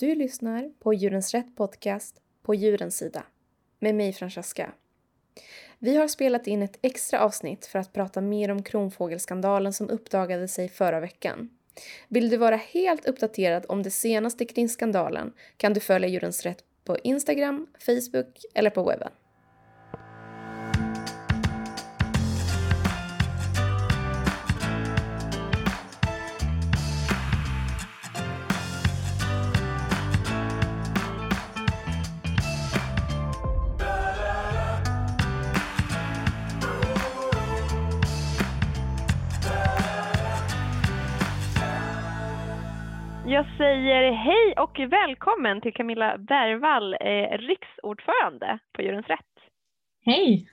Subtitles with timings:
[0.00, 3.22] Du lyssnar på Djurens Rätt Podcast på djurens sida
[3.78, 4.72] med mig Francesca.
[5.78, 10.48] Vi har spelat in ett extra avsnitt för att prata mer om kronfågelskandalen som uppdagade
[10.48, 11.50] sig förra veckan.
[12.08, 16.64] Vill du vara helt uppdaterad om det senaste kring skandalen kan du följa Djurens Rätt
[16.84, 19.12] på Instagram, Facebook eller på webben.
[43.80, 49.34] Säger hej och välkommen till Camilla Bergvall, eh, riksordförande på Djurens Rätt.
[50.04, 50.46] Hej!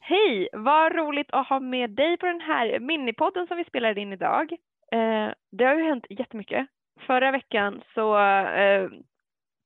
[0.00, 0.48] Hej!
[0.52, 4.52] Vad roligt att ha med dig på den här minipodden som vi spelar in idag.
[4.92, 6.66] Eh, det har ju hänt jättemycket.
[7.00, 8.88] Förra veckan så eh,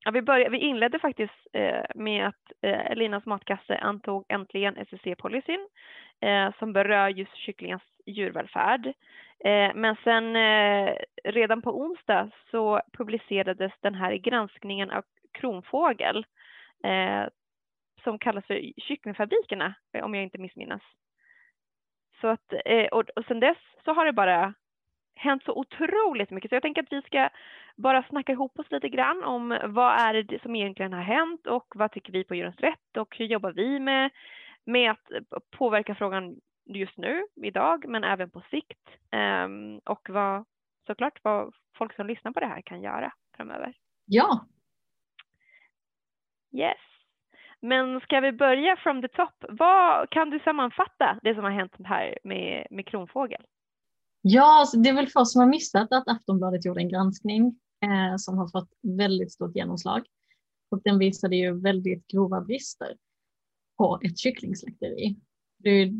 [0.04, 5.68] ja, vi, började, vi inledde faktiskt eh, med att eh, Linas matkasse antog äntligen SEC-policyn
[6.20, 8.86] eh, som berör just kycklingens djurvälfärd.
[9.44, 16.26] Eh, men sen eh, redan på onsdag så publicerades den här granskningen av kronfågel
[16.84, 17.24] eh,
[18.04, 20.82] som kallas för Kycklingfabrikerna om jag inte missminnas.
[22.20, 24.54] Så att, eh, och, och sen dess så har det bara
[25.14, 27.28] hänt så otroligt mycket så jag tänker att vi ska
[27.76, 31.72] bara snacka ihop oss lite grann om vad är det som egentligen har hänt och
[31.74, 34.10] vad tycker vi på Djurens Rätt och hur jobbar vi med,
[34.72, 38.88] med att påverka frågan just nu, idag, men även på sikt.
[39.44, 40.44] Um, och vad,
[40.86, 43.74] såklart vad folk som lyssnar på det här kan göra framöver.
[44.06, 44.46] Ja.
[46.52, 46.78] Yes.
[47.60, 49.44] Men ska vi börja from the top?
[49.48, 53.46] Vad kan du sammanfatta det som har hänt här med, med kronfågel?
[54.22, 58.16] Ja, alltså det är väl oss som har missat att Aftonbladet gjorde en granskning eh,
[58.16, 60.06] som har fått väldigt stort genomslag.
[60.70, 62.96] Och den visade ju väldigt grova brister
[63.80, 65.16] på ett kycklingslakteri.
[65.58, 65.92] Det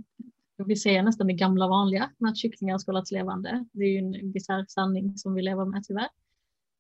[0.67, 3.65] vi ser nästan det gamla vanliga med att kycklingar har hållas levande.
[3.73, 6.09] Det är ju en bisarr sanning som vi lever med tyvärr.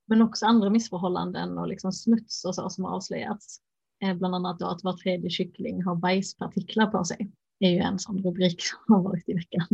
[0.07, 3.61] Men också andra missförhållanden och liksom smuts och så som har avslöjats.
[4.03, 7.31] Eh, bland annat då att var tredje kyckling har bajspartiklar på sig.
[7.61, 9.69] Det är ju en sån rubrik som har varit i veckan.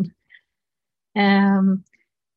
[1.58, 1.82] Um,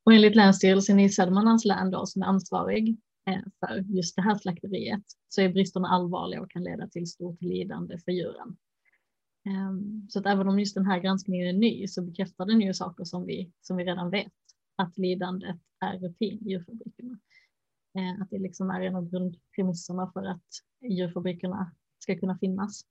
[0.05, 2.97] och enligt Länsstyrelsen i Södermanlands län då, som är ansvarig
[3.27, 7.41] eh, för just det här slakteriet så är bristerna allvarliga och kan leda till stort
[7.41, 8.57] lidande för djuren.
[9.45, 12.73] Ehm, så att även om just den här granskningen är ny så bekräftar den ju
[12.73, 14.33] saker som vi, som vi redan vet.
[14.75, 17.19] Att lidandet är rutin i djurfabrikerna.
[17.93, 20.47] Ehm, att det liksom är en av grundpremisserna för att
[20.81, 22.85] djurfabrikerna ska kunna finnas.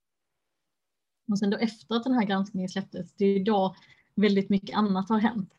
[1.31, 3.75] Och sen då efter att den här granskningen släpptes, det är då
[4.15, 5.53] väldigt mycket annat har hänt.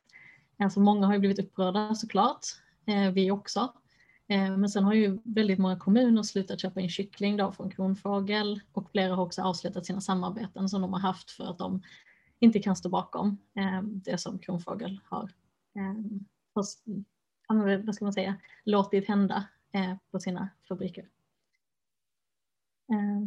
[0.58, 2.46] Alltså många har ju blivit upprörda såklart,
[3.14, 3.72] vi också.
[4.30, 8.60] Eh, men sen har ju väldigt många kommuner slutat köpa in kyckling då från kronfågel
[8.72, 11.82] och flera har också avslutat sina samarbeten som de har haft för att de
[12.38, 15.30] inte kan stå bakom eh, det som kronfågel har
[15.76, 15.94] eh,
[17.84, 19.44] vad ska man säga, låtit hända
[20.10, 21.08] på sina fabriker.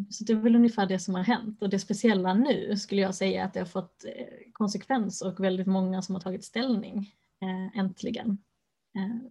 [0.09, 3.15] Så det är väl ungefär det som har hänt och det speciella nu skulle jag
[3.15, 4.05] säga att det har fått
[4.53, 7.15] konsekvenser och väldigt många som har tagit ställning
[7.75, 8.37] äntligen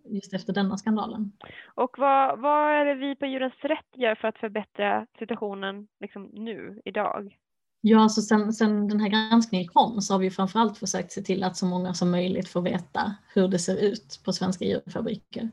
[0.04, 1.32] just efter denna skandalen.
[1.74, 6.30] Och vad, vad är det vi på Djurens Rätt gör för att förbättra situationen liksom
[6.32, 7.36] nu, idag?
[7.80, 11.44] Ja, alltså sen, sen den här granskningen kom så har vi framförallt försökt se till
[11.44, 15.50] att så många som möjligt får veta hur det ser ut på svenska djurfabriker.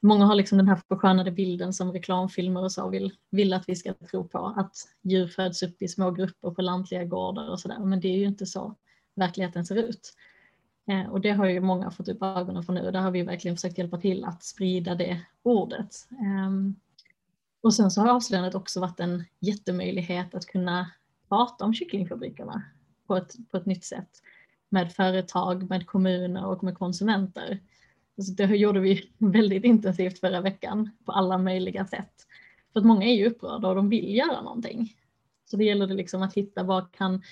[0.00, 3.76] Många har liksom den här förskönade bilden som reklamfilmer och så vill, vill att vi
[3.76, 4.72] ska tro på, att
[5.02, 8.26] djur föds upp i små grupper på lantliga gårdar och sådär, men det är ju
[8.26, 8.74] inte så
[9.16, 10.14] verkligheten ser ut.
[10.86, 13.22] Eh, och det har ju många fått upp ögonen för nu och där har vi
[13.22, 16.08] verkligen försökt hjälpa till att sprida det ordet.
[16.20, 16.74] Ehm,
[17.60, 20.90] och sen så har avslöjandet också varit en jättemöjlighet att kunna
[21.28, 22.62] prata om kycklingfabrikerna
[23.06, 24.10] på ett, på ett nytt sätt
[24.68, 27.60] med företag, med kommuner och med konsumenter.
[28.16, 32.26] Så det gjorde vi väldigt intensivt förra veckan på alla möjliga sätt.
[32.72, 34.92] För att många är ju upprörda och de vill göra någonting.
[35.44, 37.22] Så det gäller det liksom att hitta vad kan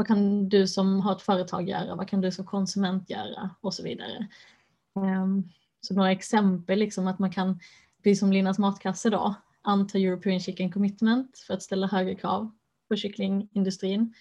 [0.00, 1.94] vad kan du som har ett företag göra?
[1.94, 3.50] Vad kan du som konsument göra?
[3.60, 4.28] Och så vidare.
[4.96, 5.48] Ehm,
[5.80, 7.60] så några exempel, liksom att man kan,
[8.02, 12.50] precis som Linas matkasse då, anta European Chicken Commitment för att ställa högre krav
[12.88, 14.14] på kycklingindustrin.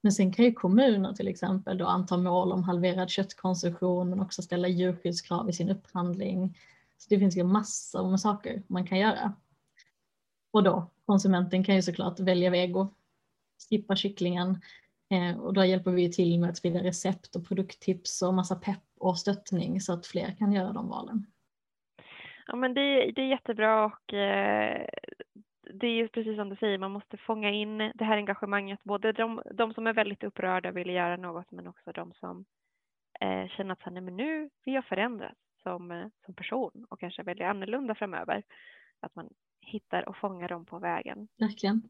[0.00, 4.42] Men sen kan ju kommuner till exempel då anta mål om halverad köttkonsumtion men också
[4.42, 6.58] ställa djurskyddskrav i sin upphandling.
[6.98, 9.32] Så det finns ju massor med saker man kan göra.
[10.50, 12.88] Och då konsumenten kan ju såklart välja vego,
[13.68, 14.60] skippa kycklingen
[15.40, 19.18] och då hjälper vi till med att sprida recept och produkttips och massa pepp och
[19.18, 21.26] stöttning så att fler kan göra de valen.
[22.46, 24.86] Ja, men det, det är jättebra och eh,
[25.72, 29.12] det är ju precis som du säger, man måste fånga in det här engagemanget, både
[29.12, 32.44] de, de som är väldigt upprörda och vill göra något, men också de som
[33.20, 37.22] eh, känner att nej, men nu vill jag förändras som, eh, som person och kanske
[37.22, 38.42] välja annorlunda framöver.
[39.00, 39.28] Att man
[39.60, 41.28] hittar och fångar dem på vägen.
[41.38, 41.82] Verkligen.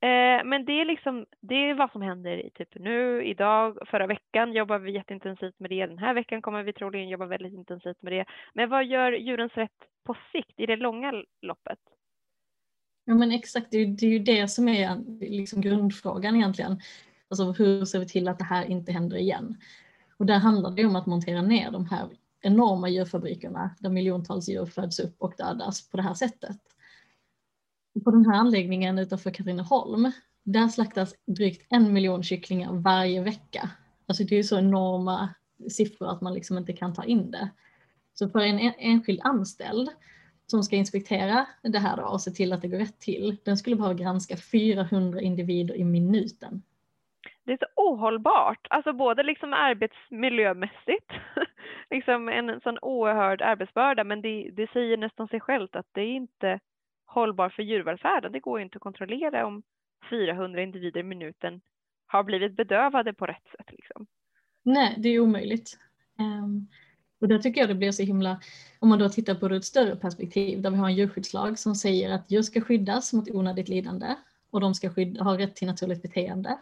[0.00, 4.06] Eh, men det är liksom, det är vad som händer i typ nu, idag, förra
[4.06, 5.86] veckan jobbar vi jätteintensivt med det.
[5.86, 8.24] Den här veckan kommer vi troligen jobba väldigt intensivt med det.
[8.54, 11.12] Men vad gör djurens rätt på sikt i det långa
[11.42, 11.78] loppet?
[13.04, 16.80] Ja men exakt, det är, det ju det som är liksom grundfrågan egentligen.
[17.28, 19.56] Alltså hur ser vi till att det här inte händer igen?
[20.16, 22.08] Och där handlar det om att montera ner de här
[22.40, 26.58] enorma djurfabrikerna där miljontals djur föds upp och dödas på det här sättet.
[28.04, 30.12] På den här anläggningen utanför Katrineholm,
[30.42, 33.70] där slaktas drygt en miljon kycklingar varje vecka.
[34.06, 35.28] Alltså det är så enorma
[35.70, 37.50] siffror att man liksom inte kan ta in det.
[38.14, 39.88] Så för en enskild anställd
[40.46, 43.56] som ska inspektera det här då och se till att det går rätt till, den
[43.56, 46.62] skulle behöva granska 400 individer i minuten.
[47.44, 51.12] Det är så ohållbart, alltså både liksom arbetsmiljömässigt,
[51.90, 56.14] liksom en sån oerhörd arbetsbörda, men det, det säger nästan sig självt att det är
[56.14, 56.60] inte
[57.06, 58.32] hållbar för djurvälfärden.
[58.32, 59.62] Det går ju inte att kontrollera om
[60.10, 61.60] 400 individer i minuten
[62.06, 63.66] har blivit bedövade på rätt sätt.
[63.68, 64.06] Liksom.
[64.62, 65.78] Nej, det är omöjligt.
[66.18, 66.68] Um,
[67.20, 68.40] och där tycker jag det blir så himla,
[68.78, 71.58] om man då tittar på det ur ett större perspektiv där vi har en djurskyddslag
[71.58, 74.14] som säger att djur ska skyddas mot onödigt lidande
[74.50, 76.58] och de ska skydda, ha rätt till naturligt beteende.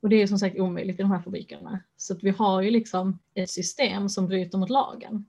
[0.00, 1.80] Och det är som sagt omöjligt i de här fabrikerna.
[1.96, 5.26] Så att vi har ju liksom ett system som bryter mot lagen.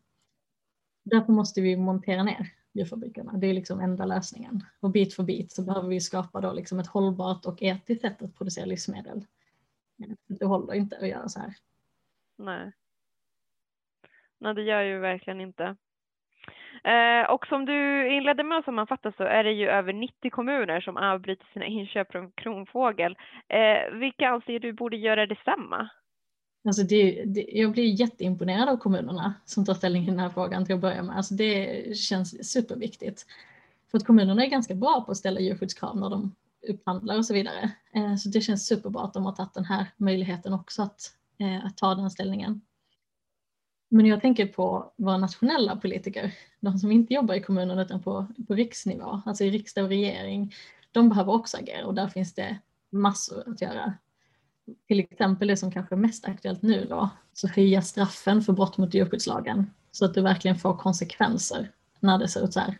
[1.03, 3.33] Därför måste vi montera ner djurfabrikerna.
[3.33, 4.63] Det är liksom enda lösningen.
[4.79, 8.21] Och bit för bit så behöver vi skapa då liksom ett hållbart och etiskt sätt
[8.21, 9.25] att producera livsmedel.
[10.27, 11.53] Det håller inte att göra så här.
[12.37, 12.71] Nej.
[14.37, 15.75] Nej, det gör ju verkligen inte.
[16.83, 20.81] Eh, och som du inledde med att sammanfatta så är det ju över 90 kommuner
[20.81, 23.17] som avbryter sina inköp från kronfågel.
[23.47, 25.89] Eh, vilka anser du borde göra detsamma?
[26.65, 30.65] Alltså det, det, jag blir jätteimponerad av kommunerna som tar ställning i den här frågan
[30.65, 31.17] till att börja med.
[31.17, 33.25] Alltså det känns superviktigt.
[33.91, 36.35] För att kommunerna är ganska bra på att ställa djurskyddskrav när de
[36.67, 37.71] upphandlar och så vidare.
[37.93, 41.65] Eh, så det känns superbra att de har tagit den här möjligheten också att, eh,
[41.65, 42.61] att ta den ställningen.
[43.89, 48.27] Men jag tänker på våra nationella politiker, de som inte jobbar i kommunen utan på,
[48.47, 50.53] på riksnivå, alltså i riksdag och regering.
[50.91, 52.59] De behöver också agera och där finns det
[52.89, 53.93] massor att göra.
[54.87, 58.77] Till exempel det som kanske är mest aktuellt nu då, så höja straffen för brott
[58.77, 62.77] mot djurskyddslagen så att det verkligen får konsekvenser när det ser ut så här.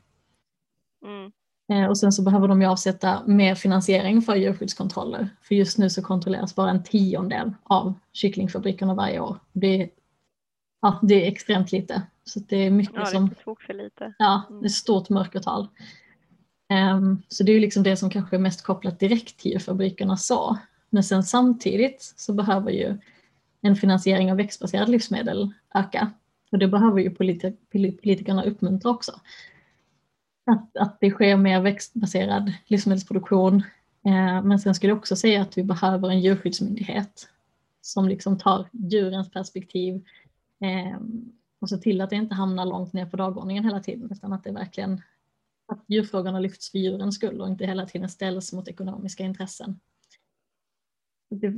[1.06, 1.32] Mm.
[1.72, 5.30] Eh, och sen så behöver de ju avsätta mer finansiering för djurskyddskontroller.
[5.42, 9.40] För just nu så kontrolleras bara en tiondel av kycklingfabrikerna varje år.
[9.54, 9.90] Det är
[10.82, 12.02] ja, det är extremt lite.
[12.24, 13.56] Så det är mycket ja, det är som...
[13.68, 14.14] för lite.
[14.18, 14.70] Ja, det är mm.
[14.70, 15.68] stort mörkertal.
[16.94, 20.58] Um, så det är liksom det som kanske är mest kopplat direkt till djurfabrikerna så.
[20.90, 22.98] Men sen samtidigt så behöver ju
[23.62, 26.12] en finansiering av växtbaserade livsmedel öka.
[26.52, 29.12] Och det behöver ju politi politikerna uppmuntra också.
[30.46, 33.56] Att, att det sker mer växtbaserad livsmedelsproduktion.
[34.06, 37.30] Eh, men sen skulle jag också säga att vi behöver en djurskyddsmyndighet
[37.82, 40.04] som liksom tar djurens perspektiv,
[40.60, 41.00] Eh,
[41.60, 44.44] och ser till att det inte hamnar långt ner på dagordningen hela tiden utan att
[44.44, 45.02] det verkligen
[45.68, 49.80] att djurfrågorna lyfts för djurens skull och inte hela tiden ställs mot ekonomiska intressen.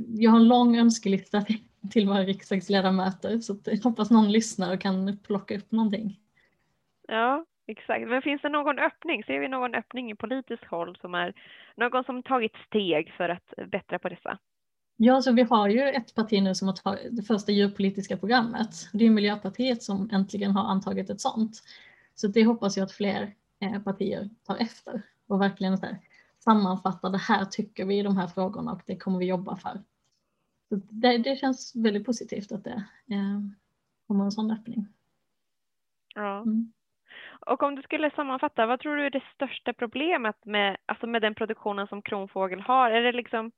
[0.08, 1.44] Jag har en lång önskelista
[1.90, 6.20] till våra riksdagsledamöter så jag hoppas någon lyssnar och kan plocka upp någonting.
[7.08, 8.08] Ja, exakt.
[8.08, 9.24] Men finns det någon öppning?
[9.24, 11.34] Ser vi någon öppning i politiskt håll som är
[11.76, 14.38] någon som tagit steg för att bättra på dessa?
[14.96, 18.70] Ja, så vi har ju ett parti nu som har tagit det första djurpolitiska programmet.
[18.92, 21.62] Det är Miljöpartiet som äntligen har antagit ett sådant.
[22.14, 25.98] Så det hoppas jag att fler eh, partier tar efter och verkligen så här,
[26.44, 29.82] sammanfattar det här tycker vi i de här frågorna och det kommer vi jobba för.
[30.68, 33.40] Så det, det känns väldigt positivt att det eh,
[34.06, 34.86] kommer en sån öppning.
[36.14, 36.40] Ja.
[36.40, 36.72] Mm.
[37.46, 41.22] Och om du skulle sammanfatta, vad tror du är det största problemet med, alltså med
[41.22, 42.90] den produktionen som Kronfågel har?
[42.90, 43.52] Är det liksom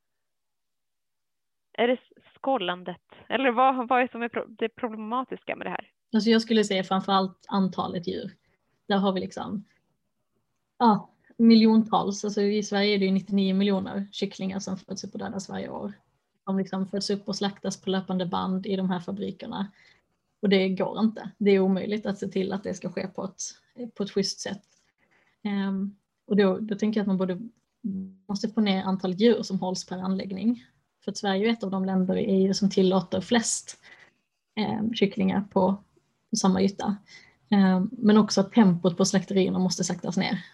[1.72, 1.98] är det
[2.34, 3.02] skållandet?
[3.28, 5.90] Eller vad, vad är som är det problematiska med det här?
[6.12, 8.30] Alltså jag skulle säga framförallt antalet djur.
[8.86, 9.64] Där har vi liksom
[10.78, 15.18] ja, miljontals, alltså i Sverige är det ju 99 miljoner kycklingar som föds upp och
[15.18, 15.92] dödas varje år.
[16.46, 19.70] De liksom föds upp och slaktas på löpande band i de här fabrikerna.
[20.42, 21.30] Och det går inte.
[21.38, 23.40] Det är omöjligt att se till att det ska ske på ett,
[23.94, 24.62] på ett schysst sätt.
[25.44, 27.40] Um, och då, då tänker jag att man både
[28.28, 30.64] måste få ner antalet djur som hålls per anläggning
[31.04, 33.78] för att Sverige är ett av de länder i EU som tillåter flest
[34.80, 35.76] um, kycklingar på,
[36.30, 36.96] på samma yta.
[37.50, 40.44] Um, men också att tempot på slakterierna måste saktas ner.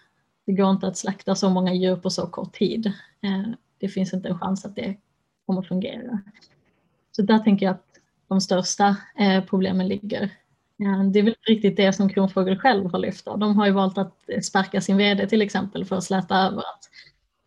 [0.45, 2.85] Det går inte att slakta så många djur på så kort tid.
[3.21, 3.43] Eh,
[3.77, 4.97] det finns inte en chans att det
[5.45, 6.19] kommer fungera.
[7.11, 7.85] Så där tänker jag att
[8.27, 10.23] de största eh, problemen ligger.
[10.79, 13.25] Eh, det är väl riktigt det som Kronfågel själv har lyft.
[13.25, 16.89] De har ju valt att sparka sin vd till exempel för att släta över att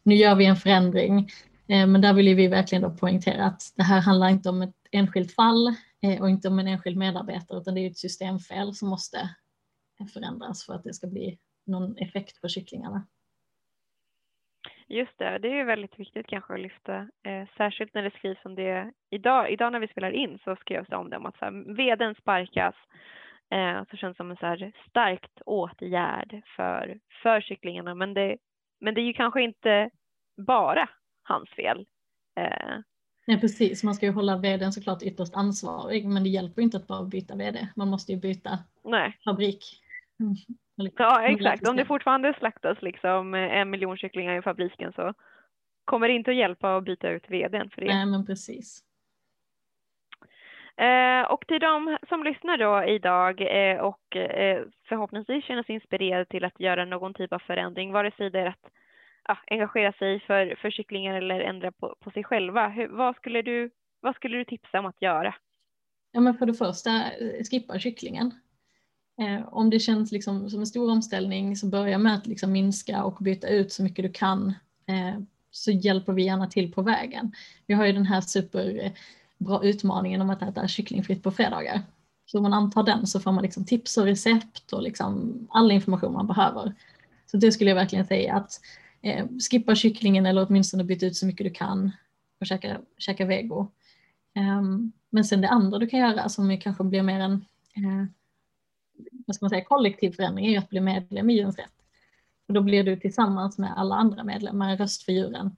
[0.03, 1.31] nu gör vi en förändring.
[1.67, 5.33] Men där vill vi verkligen då poängtera att det här handlar inte om ett enskilt
[5.33, 5.75] fall
[6.21, 9.31] och inte om en enskild medarbetare utan det är ett systemfel som måste
[10.13, 13.07] förändras för att det ska bli någon effekt på kycklingarna.
[14.89, 18.45] Just det, det är ju väldigt viktigt kanske att lyfta, eh, särskilt när det skrivs
[18.45, 18.93] om det.
[19.11, 21.75] Idag, idag när vi spelar in så skrevs det om det om att så här,
[21.77, 22.75] vdn sparkas.
[23.51, 27.95] Eh, så känns det som en så här starkt åtgärd för, för kycklingarna.
[27.95, 28.37] Men det,
[28.81, 29.91] men det är ju kanske inte
[30.47, 30.89] bara
[31.23, 31.87] hans fel.
[32.37, 32.79] Eh.
[33.27, 36.87] Nej precis, man ska ju hålla vdn såklart ytterst ansvarig men det hjälper inte att
[36.87, 37.69] bara byta vd.
[37.77, 39.19] Man måste ju byta Nej.
[39.25, 39.81] fabrik.
[40.97, 45.15] Ja exakt, om det fortfarande slaktas liksom en miljon kycklingar i fabriken så
[45.85, 47.87] kommer det inte att hjälpa att byta ut vdn för det.
[47.87, 48.85] Nej men precis.
[50.77, 56.25] Eh, och till de som lyssnar då idag eh, och eh, förhoppningsvis känner sig inspirerade
[56.25, 58.71] till att göra någon typ av förändring, vare sig det är att
[59.29, 62.69] ja, engagera sig för, för kycklingar eller ändra på, på sig själva.
[62.69, 65.35] Hur, vad, skulle du, vad skulle du tipsa om att göra?
[66.13, 66.91] Ja men för det första,
[67.51, 68.31] skippa kycklingen.
[69.19, 73.05] Eh, om det känns liksom som en stor omställning så börja med att liksom minska
[73.05, 74.49] och byta ut så mycket du kan
[74.87, 77.33] eh, så hjälper vi gärna till på vägen.
[77.67, 81.83] Vi har ju den här superbra eh, utmaningen om att äta kycklingfritt på fredagar.
[82.27, 85.73] Så om man antar den så får man liksom tips och recept och liksom all
[85.73, 86.75] information man behöver.
[87.27, 88.61] Så det skulle jag verkligen säga att
[89.03, 91.93] eh, skippa kycklingen eller åtminstone byta ut så mycket du kan
[92.41, 93.71] och käka, käka vego.
[94.37, 97.45] Um, men sen det andra du kan göra som kanske blir mer en
[97.77, 98.07] eh,
[99.27, 101.73] vad ska man säga, kollektiv förändring är ju att bli medlem i Djurens Rätt.
[102.49, 105.57] Och då blir du tillsammans med alla andra medlemmar en röst för djuren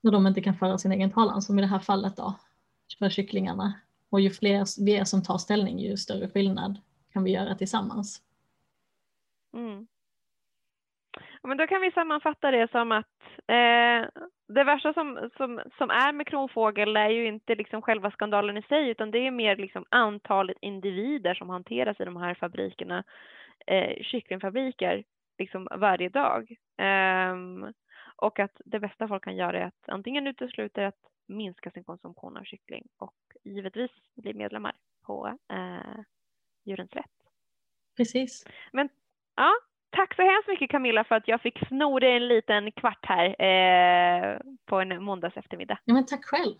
[0.00, 2.34] när de inte kan föra sin egen talan, som i det här fallet då
[2.98, 3.72] för kycklingarna.
[4.10, 6.80] Och ju fler vi är som tar ställning, ju större skillnad
[7.12, 8.22] kan vi göra tillsammans.
[9.54, 9.86] Mm.
[11.42, 16.12] Men då kan vi sammanfatta det som att eh, det värsta som, som, som är
[16.12, 19.84] med kronfågel är ju inte liksom själva skandalen i sig utan det är mer liksom
[19.88, 23.04] antalet individer som hanteras i de här fabrikerna,
[23.66, 25.04] eh, kycklingfabriker,
[25.38, 26.56] liksom varje dag.
[26.76, 27.36] Eh,
[28.16, 32.36] och att det bästa folk kan göra är att antingen utesluta att minska sin konsumtion
[32.36, 36.00] av kyckling och givetvis bli medlemmar på eh,
[36.64, 37.10] Djurens Rätt.
[37.96, 38.46] Precis.
[38.72, 38.88] Men
[39.36, 39.52] ja,
[39.90, 43.26] Tack så hemskt mycket Camilla för att jag fick sno dig en liten kvart här
[43.42, 45.78] eh, på en måndags eftermiddag.
[45.84, 46.54] Ja, men tack själv.